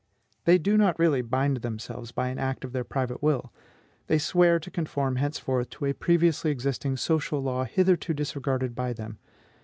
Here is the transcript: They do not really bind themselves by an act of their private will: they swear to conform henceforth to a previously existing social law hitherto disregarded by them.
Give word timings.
They 0.45 0.57
do 0.57 0.77
not 0.77 0.97
really 0.97 1.21
bind 1.21 1.57
themselves 1.57 2.11
by 2.11 2.29
an 2.29 2.39
act 2.39 2.65
of 2.65 2.71
their 2.73 2.83
private 2.83 3.21
will: 3.21 3.53
they 4.07 4.17
swear 4.17 4.59
to 4.59 4.71
conform 4.71 5.17
henceforth 5.17 5.69
to 5.69 5.85
a 5.85 5.93
previously 5.93 6.49
existing 6.49 6.97
social 6.97 7.39
law 7.39 7.65
hitherto 7.65 8.15
disregarded 8.15 8.73
by 8.73 8.93
them. 8.93 9.19